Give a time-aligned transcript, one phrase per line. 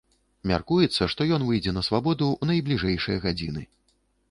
[0.51, 3.67] Мяркуецца, што ён выйдзе на свабоду ў найбліжэйшыя гадзіны.